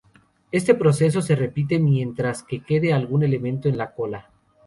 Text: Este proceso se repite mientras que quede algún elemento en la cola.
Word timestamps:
Este 0.51 0.73
proceso 0.73 1.21
se 1.21 1.35
repite 1.35 1.77
mientras 1.77 2.41
que 2.41 2.63
quede 2.63 2.91
algún 2.91 3.21
elemento 3.21 3.69
en 3.69 3.77
la 3.77 3.93
cola. 3.93 4.31